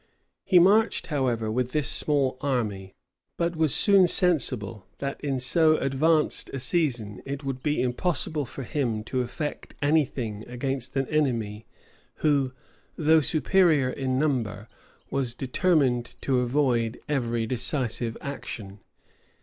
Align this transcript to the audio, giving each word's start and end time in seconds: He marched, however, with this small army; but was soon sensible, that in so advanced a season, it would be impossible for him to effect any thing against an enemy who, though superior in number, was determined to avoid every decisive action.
He 0.43 0.57
marched, 0.57 1.05
however, 1.13 1.51
with 1.51 1.73
this 1.73 1.87
small 1.87 2.39
army; 2.41 2.95
but 3.37 3.55
was 3.55 3.71
soon 3.71 4.07
sensible, 4.07 4.87
that 4.97 5.21
in 5.23 5.39
so 5.39 5.77
advanced 5.77 6.49
a 6.49 6.57
season, 6.59 7.21
it 7.23 7.43
would 7.43 7.61
be 7.61 7.79
impossible 7.83 8.47
for 8.47 8.63
him 8.63 9.03
to 9.03 9.21
effect 9.21 9.75
any 9.79 10.05
thing 10.05 10.43
against 10.47 10.95
an 10.97 11.07
enemy 11.09 11.67
who, 12.25 12.51
though 12.97 13.21
superior 13.21 13.91
in 13.91 14.17
number, 14.17 14.67
was 15.11 15.35
determined 15.35 16.15
to 16.21 16.39
avoid 16.39 16.99
every 17.07 17.45
decisive 17.45 18.17
action. 18.21 18.79